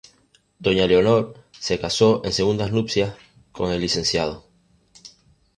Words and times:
Doña 0.57 0.87
Leonor 0.87 1.35
casó 1.79 2.21
en 2.25 2.31
segundas 2.33 2.71
nupcias 2.71 3.13
con 3.51 3.71
el 3.71 3.83
Lcdo. 3.85 4.43